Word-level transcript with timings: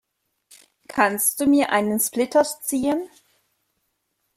Kannst 0.87 1.39
du 1.39 1.45
mir 1.45 1.69
einen 1.69 1.99
Splitter 1.99 2.43
ziehen? 2.43 3.07